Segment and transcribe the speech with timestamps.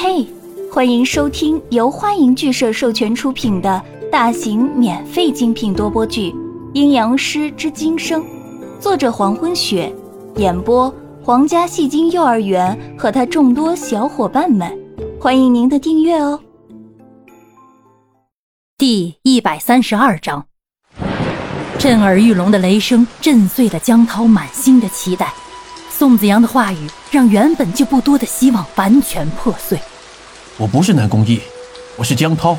[0.00, 0.24] 嘿，
[0.72, 3.82] 欢迎收听由欢迎剧社授权出品的
[4.12, 6.30] 大型免费精品多播剧
[6.72, 8.22] 《阴阳师之今生》，
[8.78, 9.92] 作者黄昏雪，
[10.36, 14.72] 演播皇家戏精幼儿园和他众多小伙伴们，
[15.20, 16.38] 欢迎您的订阅哦。
[18.76, 20.46] 第一百三十二章，
[21.76, 25.34] 震耳欲聋的雷声震碎了江涛满心的期待。
[25.98, 29.76] 宋子阳的话语让原本就不多的希望完全破碎。
[30.56, 31.40] 我不是南宫翊，
[31.96, 32.56] 我是江涛。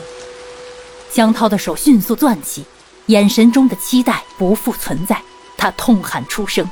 [1.09, 2.65] 江涛的手迅速攥起，
[3.05, 5.21] 眼神中的期待不复存在。
[5.55, 6.69] 他痛喊出声：“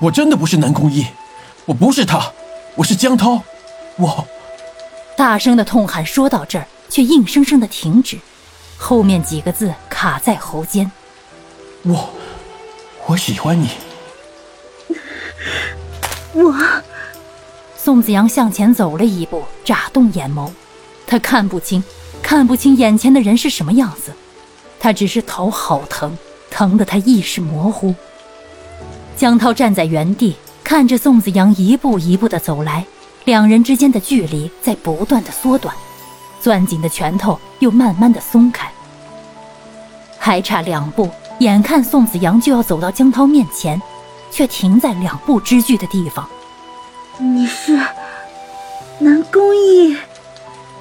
[0.00, 1.04] 我真的不是南宫翊，
[1.64, 2.30] 我不是他，
[2.76, 3.42] 我是江涛，
[3.96, 4.24] 我……”
[5.18, 8.16] 大声的痛喊说到这儿，却硬生生的停止，
[8.76, 10.88] 后面几个字卡在喉间
[11.82, 12.08] ：“我，
[13.06, 13.68] 我喜欢你。”
[16.36, 16.54] 我，
[17.78, 20.50] 宋子阳向前走了一步，眨动眼眸，
[21.06, 21.82] 他看不清，
[22.22, 24.12] 看不清眼前的人是什么样子，
[24.78, 26.14] 他只是头好疼，
[26.50, 27.94] 疼得他意识模糊。
[29.16, 32.84] 江涛站在原地，看着宋子阳一步一步的走来，
[33.24, 35.74] 两人之间的距离在不断的缩短，
[36.42, 38.70] 攥紧的拳头又慢慢的松开，
[40.18, 43.80] 还差两步，眼看宋子阳就要走到江涛面前。
[44.36, 46.28] 却停在两步之距的地方。
[47.16, 47.74] 你是
[48.98, 49.96] 南宫翊？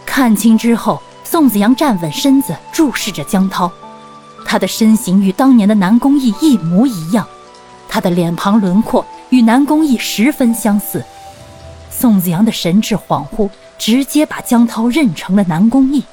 [0.05, 3.71] 看清之后，宋子阳站稳身子，注视着江涛。
[4.45, 7.25] 他的身形与当年的南宫翊一模一样，
[7.87, 11.01] 他的脸庞轮廓与南宫翊十分相似。
[11.89, 16.03] 宋子阳的神智恍惚，直接把江涛认成了南宫翊。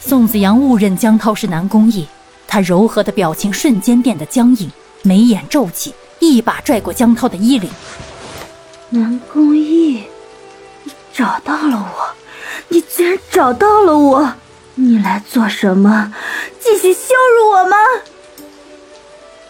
[0.00, 2.06] 宋子阳误认江涛是南宫翊，
[2.48, 4.70] 他柔和的表情瞬间变得僵硬。
[5.02, 7.70] 眉眼皱起，一把拽过江涛的衣领。
[8.90, 10.02] 南宫翊，
[10.84, 12.14] 你找到了我，
[12.68, 14.34] 你居然找到了我！
[14.74, 16.12] 你来做什么？
[16.58, 17.76] 继续羞辱我吗？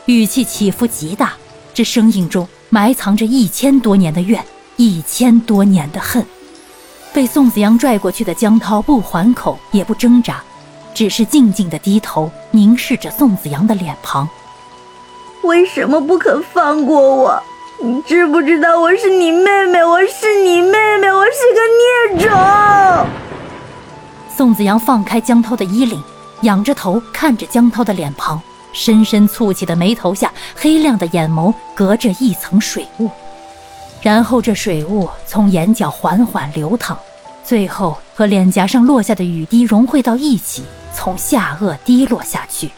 [0.07, 1.35] 语气起伏极大，
[1.73, 4.45] 这声音中埋藏着一千多年的怨，
[4.77, 6.25] 一千多年的恨。
[7.13, 10.43] 被宋子阳拽过去的江涛不还口，也不挣扎，
[10.95, 14.29] 只是静静的低头凝视着宋子阳的脸庞。
[15.43, 17.43] 为什么不肯放过我？
[17.83, 19.83] 你知不知道我是你妹妹？
[19.83, 23.07] 我是你妹妹，我是个孽种！
[24.37, 26.03] 宋子阳放开江涛的衣领，
[26.43, 28.39] 仰着头看着江涛的脸庞，
[28.75, 33.11] 深深蹙起的眉头下，黑亮的眼眸隔着一层水雾，
[34.03, 36.99] 然后这水雾从眼角缓缓流淌，
[37.43, 40.65] 最后和脸颊上落下的雨滴融汇到一起，
[40.95, 42.71] 从下颚滴落下去。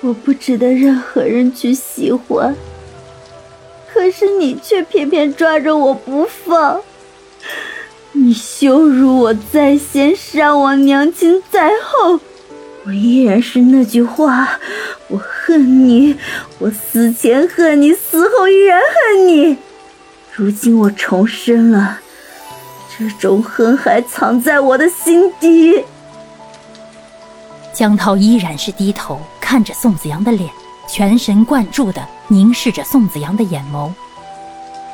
[0.00, 2.54] 我不值得任何人去喜欢，
[3.92, 6.80] 可是你却偏偏抓着我不放。
[8.12, 12.20] 你羞辱我在先，伤我娘亲在后，
[12.84, 14.58] 我依然是那句话，
[15.08, 16.16] 我恨你，
[16.58, 19.56] 我死前恨你，死后依然恨你。
[20.32, 21.98] 如今我重生了，
[22.96, 25.84] 这种恨还藏在我的心底。
[27.72, 29.20] 江涛依然是低头
[29.50, 30.52] 看着宋子阳的脸，
[30.86, 33.90] 全神贯注地凝视着宋子阳的眼眸。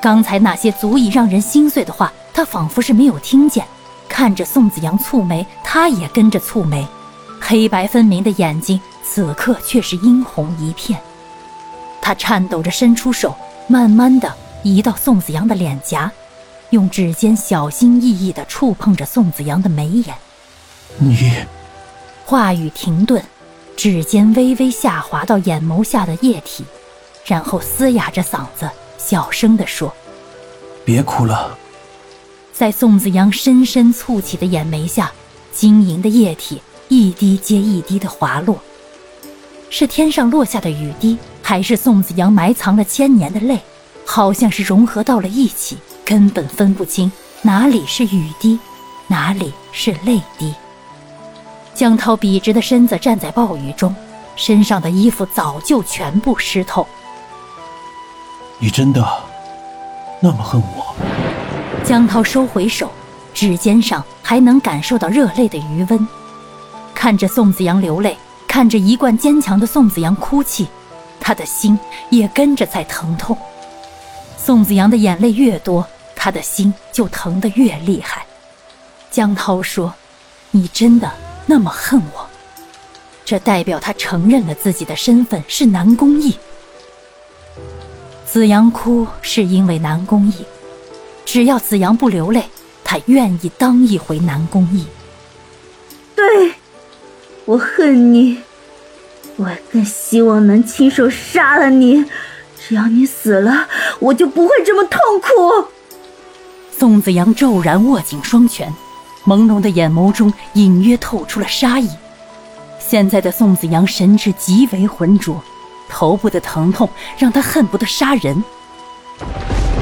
[0.00, 3.66] 刚才那些足以让人心碎的话，他仿佛是没有听见。
[4.08, 6.86] 看着宋子阳蹙眉，他也跟着蹙眉，
[7.40, 11.00] 黑白分明的眼睛此刻却是殷红一片。
[12.00, 13.34] 他颤抖着伸出手，
[13.66, 14.32] 慢慢地
[14.62, 16.08] 移到宋子阳的脸颊，
[16.70, 20.14] 用指尖小心翼翼地触碰着宋子阳的眉眼。
[20.98, 21.32] 你。
[22.26, 23.22] 话语停顿，
[23.76, 26.64] 指尖微微下滑到眼眸下的液体，
[27.24, 29.92] 然后嘶哑着嗓子小声地说
[30.84, 31.58] ：“别哭了。”
[32.52, 35.10] 在宋子阳深深蹙起的眼眉下，
[35.52, 38.58] 晶莹的液体一滴接一滴的滑落，
[39.70, 43.58] 是天上落下的雨滴，还是宋子阳埋藏了千年的泪？
[44.06, 47.10] 好像是融合到了一起，根本分不清
[47.42, 48.58] 哪里是雨滴，
[49.08, 50.54] 哪里是泪滴。
[51.74, 53.94] 江涛笔直的身子站在暴雨中，
[54.36, 56.86] 身上的衣服早就全部湿透。
[58.60, 59.04] 你真的
[60.20, 60.94] 那么恨我？
[61.84, 62.90] 江涛收回手，
[63.34, 66.08] 指尖上还能感受到热泪的余温。
[66.94, 68.16] 看着宋子阳流泪，
[68.46, 70.68] 看着一贯坚强的宋子阳哭泣，
[71.18, 71.76] 他的心
[72.08, 73.36] 也跟着在疼痛。
[74.38, 75.84] 宋子阳的眼泪越多，
[76.14, 78.24] 他的心就疼得越厉害。
[79.10, 79.92] 江涛说
[80.52, 81.10] ：“你真的？”
[81.46, 82.26] 那么恨我，
[83.24, 86.34] 这代表他承认了自己的身份是南宫翊。
[88.26, 90.44] 子阳哭是因为南宫翊，
[91.24, 92.44] 只要子阳不流泪，
[92.82, 94.86] 他愿意当一回南宫义。
[96.16, 96.54] 对，
[97.44, 98.38] 我恨你，
[99.36, 102.04] 我更希望能亲手杀了你。
[102.66, 103.68] 只要你死了，
[104.00, 105.68] 我就不会这么痛苦。
[106.76, 108.72] 宋子阳骤然握紧双拳，
[109.26, 111.88] 朦胧的眼眸中隐约透出了杀意。
[112.78, 115.42] 现在的宋子阳神智极为浑浊，
[115.88, 118.42] 头部的疼痛让他恨不得杀人。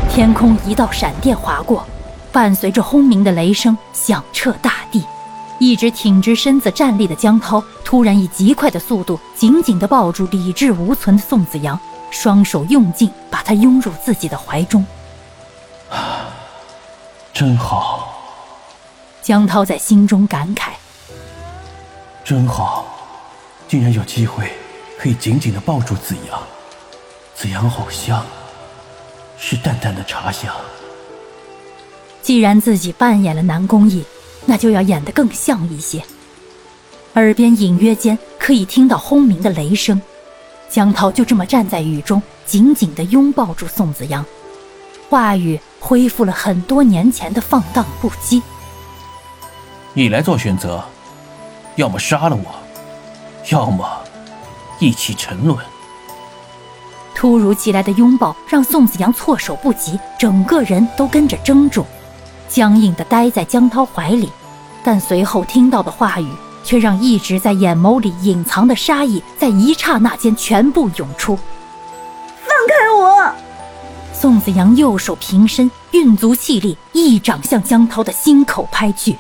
[0.09, 1.87] 天空一道闪电划过，
[2.31, 5.05] 伴随着轰鸣的雷声响彻大地。
[5.59, 11.79] 一直挺直身子站立的江涛，突然以极快的速度紧紧地抱住理智无存的宋子阳，
[12.11, 14.85] 双手用劲把他拥入自己的怀中。
[17.33, 18.12] 真好，
[19.23, 20.73] 江涛在心中感慨。
[22.25, 22.87] 真好，
[23.69, 24.51] 竟然有机会
[24.99, 26.43] 可以紧紧地抱住子阳，
[27.35, 28.25] 子阳好香，
[29.39, 30.55] 是淡淡的茶香。
[32.21, 34.05] 既然自己扮演了南宫义。
[34.45, 36.03] 那就要演得更像一些。
[37.15, 40.03] 耳边隐约间可以听到轰鸣的雷声，
[40.69, 44.27] 江涛就这么站在雨中，紧紧地拥抱住宋子阳，
[45.09, 48.43] 话语恢复了很多年前的放荡不羁。
[49.95, 50.83] 你来做选择，
[51.77, 52.45] 要么杀了我，
[53.51, 53.87] 要么
[54.79, 55.59] 一起沉沦。
[57.15, 61.85] 突如其来的拥抱让宋子阳措手不及，整个人都跟着怔住。
[62.49, 64.33] 僵硬的待在江涛怀里，
[64.83, 66.29] 但随后听到的话语
[66.65, 71.37] 却让一直在眼眸里隐藏的杀意在一刹那间全部涌出。
[71.37, 73.31] 放开我！
[74.15, 79.19] 宋子阳右手平伸，运足气力，一掌向江涛的心口拍去。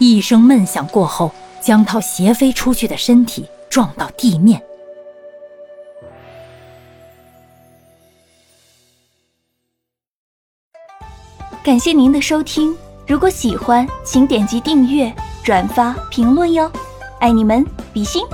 [0.00, 1.30] 一声闷响过后，
[1.60, 4.60] 江涛斜飞出去的身体撞到地面。
[11.62, 12.74] 感谢您的收听，
[13.06, 15.14] 如果喜欢，请点击订阅、
[15.44, 16.72] 转发、评论哟，
[17.18, 17.62] 爱你们，
[17.92, 18.24] 比心。